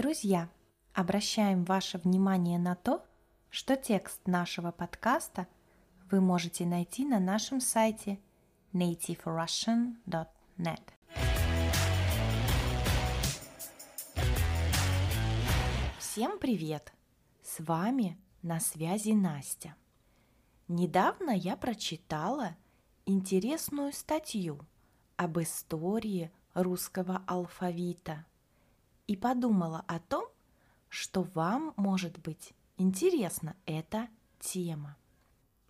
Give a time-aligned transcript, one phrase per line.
[0.00, 0.48] Друзья,
[0.94, 3.04] обращаем ваше внимание на то,
[3.50, 5.46] что текст нашего подкаста
[6.10, 8.18] вы можете найти на нашем сайте
[8.72, 10.80] nativerussian.net.
[15.98, 16.94] Всем привет!
[17.42, 19.76] С вами на связи Настя.
[20.66, 22.56] Недавно я прочитала
[23.04, 24.60] интересную статью
[25.18, 28.24] об истории русского алфавита
[29.10, 30.24] и подумала о том,
[30.88, 34.96] что вам может быть интересна эта тема.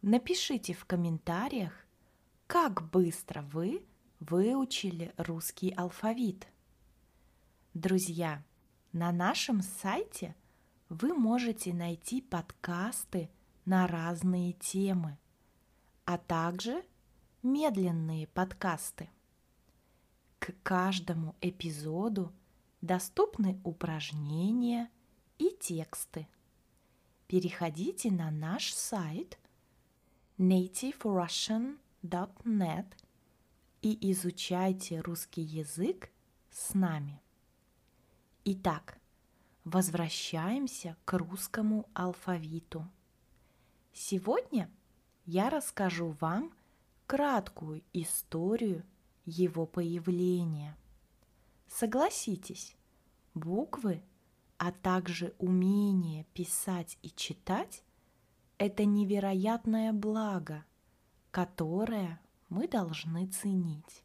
[0.03, 1.73] Напишите в комментариях,
[2.47, 3.83] как быстро вы
[4.19, 6.49] выучили русский алфавит.
[7.73, 8.45] Друзья,
[8.93, 10.37] на нашем сайте
[10.91, 13.31] вы можете найти подкасты
[13.65, 15.17] на разные темы,
[16.05, 16.85] а также
[17.43, 19.09] медленные подкасты.
[20.41, 22.35] К каждому эпизоду
[22.81, 24.89] доступны упражнения
[25.39, 26.27] и тексты.
[27.27, 29.39] Переходите на наш сайт
[30.39, 32.87] nativerussian.net
[33.83, 36.11] и изучайте русский язык
[36.51, 37.21] с нами.
[38.45, 38.99] Итак,
[39.65, 42.89] возвращаемся к русскому алфавиту.
[43.93, 44.71] Сегодня
[45.27, 46.53] я расскажу вам
[47.07, 48.85] краткую историю
[49.25, 50.77] его появления.
[51.71, 52.77] Согласитесь,
[53.33, 54.03] буквы,
[54.59, 57.83] а также умение писать и читать–
[58.59, 60.67] это невероятное благо,
[61.31, 64.05] которое мы должны ценить.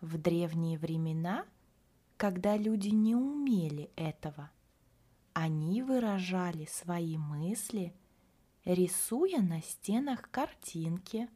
[0.00, 1.46] В древние времена–
[2.20, 4.50] когда люди не умели этого.
[5.32, 7.94] Они выражали свои мысли,
[8.66, 11.30] рисуя на стенах картинки,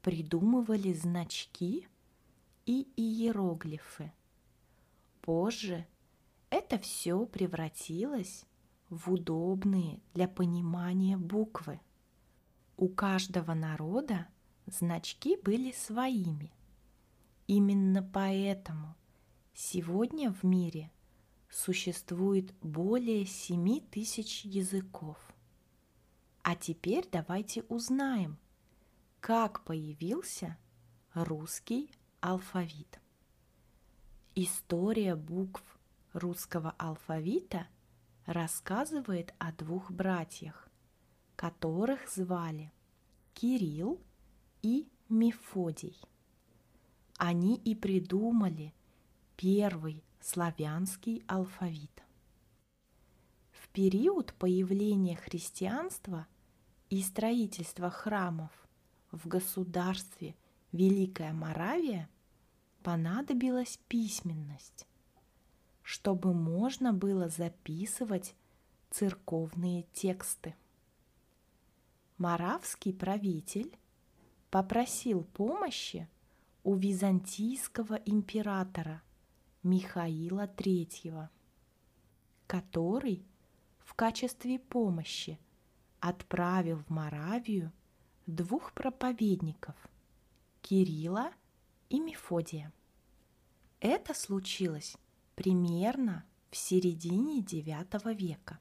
[0.00, 1.88] придумывали значки
[2.66, 4.12] и иероглифы.
[5.20, 5.86] Позже
[6.50, 8.44] это все превратилось
[8.88, 11.80] в удобные для понимания буквы.
[12.76, 14.26] У каждого народа
[14.66, 16.52] значки были своими.
[17.46, 18.96] Именно поэтому
[19.54, 20.90] Сегодня в мире
[21.50, 25.18] существует более 7 тысяч языков.
[26.42, 28.38] А теперь давайте узнаем,
[29.20, 30.56] как появился
[31.12, 31.90] русский
[32.22, 33.00] алфавит.
[34.34, 35.62] История букв
[36.12, 37.66] русского алфавита
[38.24, 40.68] рассказывает о двух братьях,
[41.36, 42.72] которых звали
[43.34, 44.00] Кирилл
[44.62, 46.00] и Мефодий.
[47.18, 48.72] Они и придумали–
[49.36, 52.04] первый славянский алфавит.
[53.50, 56.28] В период появления христианства
[56.88, 58.52] и строительства храмов
[59.10, 60.36] в государстве
[60.70, 62.08] Великая Моравия
[62.82, 64.86] понадобилась письменность,
[65.82, 68.34] чтобы можно было записывать
[68.90, 70.54] церковные тексты.
[72.18, 73.76] Моравский правитель
[74.50, 76.08] попросил помощи
[76.64, 79.02] у византийского императора–
[79.62, 81.28] Михаила III,
[82.48, 83.24] который
[83.78, 85.38] в качестве помощи
[86.00, 87.72] отправил в Моравию
[88.26, 89.76] двух проповедников–
[90.62, 91.32] Кирилла
[91.92, 92.72] и Мефодия.
[93.78, 94.96] Это случилось
[95.34, 98.58] примерно в середине IX века.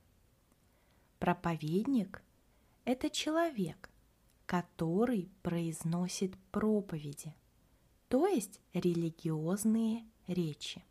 [1.18, 2.22] Проповедник–
[2.86, 3.90] это человек,
[4.46, 7.34] который произносит проповеди,
[8.10, 10.84] то есть религиозные речи.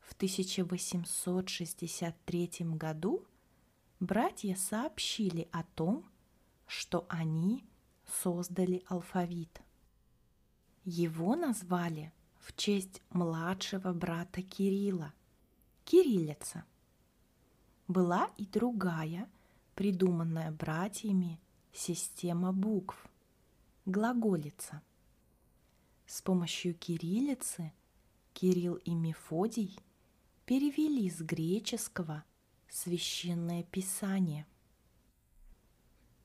[0.00, 3.26] В 1863 году
[4.00, 6.06] братья сообщили о том,
[6.66, 7.66] что они
[8.06, 9.60] создали алфавит.
[10.90, 15.12] Его назвали в честь младшего брата Кирилла–
[15.84, 16.64] кириллица.
[17.88, 19.28] Была и другая,
[19.74, 21.38] придуманная братьями,
[21.74, 23.06] система букв–
[23.84, 24.80] глаголица.
[26.06, 27.70] С помощью кириллицы
[28.32, 29.78] Кирилл и Мефодий–
[30.46, 32.24] перевели с греческого
[32.70, 34.46] священное писание.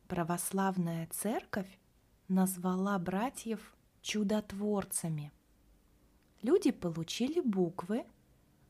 [0.07, 1.77] Православная церковь
[2.29, 5.31] назвала братьев чудотворцами.
[6.44, 8.05] Люди получили буквы,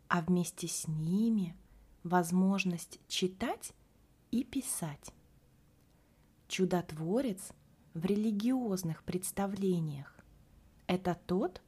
[0.07, 1.57] а вместе с ними
[2.03, 3.74] возможность читать
[4.30, 5.12] и писать.
[6.47, 7.51] Чудотворец
[7.95, 10.15] в религиозных представлениях–
[10.88, 11.63] это тот,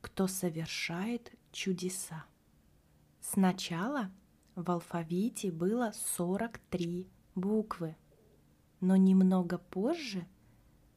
[0.00, 2.24] кто совершает чудеса.
[3.20, 4.12] Сначала
[4.54, 7.96] в алфавите было 43 буквы,
[8.80, 10.28] но немного позже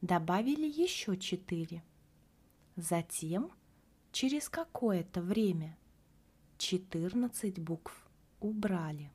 [0.00, 1.82] добавили еще 4.
[2.76, 3.52] Затем,
[4.10, 5.78] через какое-то время,
[6.58, 8.08] 14 букв
[8.40, 9.12] убрали.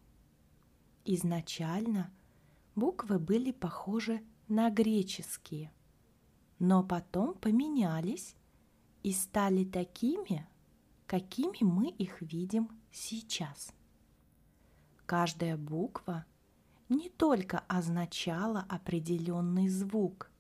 [1.04, 2.12] Изначально
[2.76, 5.74] буквы были похожи на греческие,
[6.60, 8.36] но потом поменялись
[9.04, 10.48] и стали такими,
[11.06, 13.74] какими мы их видим сейчас.
[15.06, 16.26] Каждая буква
[16.88, 20.32] не только означала определенный звук,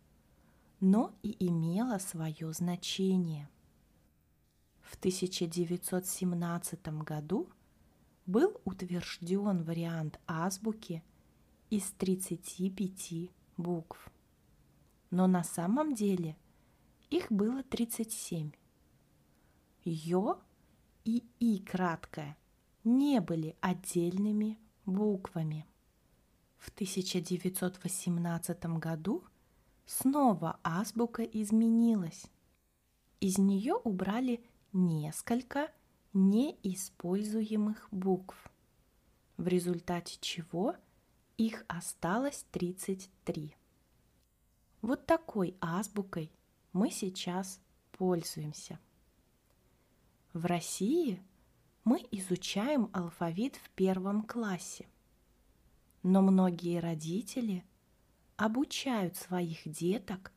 [0.80, 3.50] но и имела свое значение.
[4.82, 7.50] В 1917 году
[8.26, 11.04] был утвержден вариант азбуки
[11.70, 14.12] из 35 букв.
[15.12, 16.38] Но на самом деле
[17.10, 18.52] их было 37.
[19.84, 20.40] Ё
[21.06, 22.38] и И краткое
[22.84, 25.66] не были отдельными буквами.
[26.58, 29.24] В 1918 году
[29.90, 32.28] снова азбука изменилась.
[33.20, 35.72] Из нее убрали несколько
[36.14, 38.52] неиспользуемых букв,
[39.38, 40.76] в результате чего
[41.38, 43.56] их осталось 33.
[44.84, 46.32] Вот такой азбукой
[46.72, 47.60] мы сейчас
[47.92, 48.80] пользуемся.
[50.34, 51.20] В России
[51.84, 54.88] мы изучаем алфавит в первом классе,
[56.04, 57.66] но многие родители
[58.40, 60.32] обучают своих деток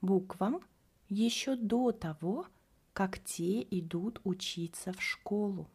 [0.00, 0.60] буквам
[1.08, 2.48] еще до того,
[2.92, 5.70] как те идут учиться в школу.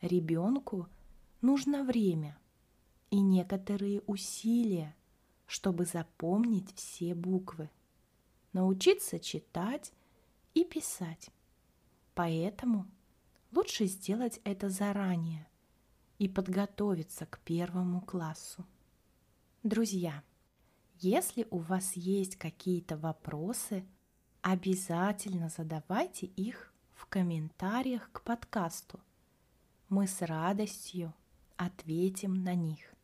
[0.00, 0.88] Ребенку
[1.40, 2.38] нужно время
[3.10, 4.94] и некоторые усилия,
[5.46, 7.68] чтобы запомнить все буквы,
[8.52, 9.92] научиться читать
[10.54, 11.30] и писать.
[12.14, 12.86] Поэтому
[13.50, 15.48] лучше сделать это заранее
[16.20, 18.64] и подготовиться к первому классу.
[19.64, 20.22] Друзья,
[21.00, 23.84] если у вас есть какие-то вопросы–
[24.44, 29.00] обязательно задавайте их в комментариях к подкасту.
[29.88, 31.14] Мы с радостью
[31.56, 32.94] ответим на них.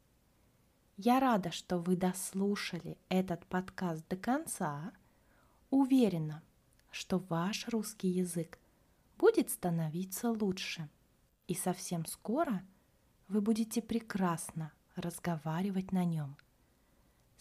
[0.98, 4.92] Я рада, что вы дослушали этот подкаст до конца.
[5.70, 6.42] Уверена,
[6.90, 8.58] что ваш русский язык
[9.16, 10.90] будет становиться лучше.
[11.46, 12.62] И совсем скоро
[13.28, 16.36] вы будете прекрасно разговаривать на нем.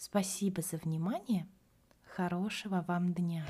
[0.00, 1.46] Спасибо за внимание.
[2.16, 3.44] Хорошего вам дня!